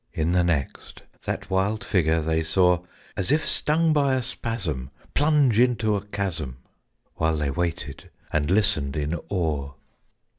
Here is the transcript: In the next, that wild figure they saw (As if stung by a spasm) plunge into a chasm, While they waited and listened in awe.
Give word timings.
In 0.13 0.31
the 0.31 0.43
next, 0.43 1.03
that 1.25 1.51
wild 1.51 1.83
figure 1.83 2.21
they 2.23 2.41
saw 2.41 2.79
(As 3.15 3.31
if 3.31 3.47
stung 3.47 3.93
by 3.93 4.15
a 4.15 4.23
spasm) 4.23 4.89
plunge 5.13 5.59
into 5.59 5.95
a 5.95 6.01
chasm, 6.03 6.57
While 7.17 7.37
they 7.37 7.51
waited 7.51 8.09
and 8.33 8.49
listened 8.49 8.95
in 8.95 9.13
awe. 9.29 9.73